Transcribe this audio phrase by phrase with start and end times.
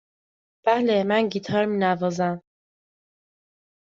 [0.65, 2.41] بله، من گیتار می نوازم.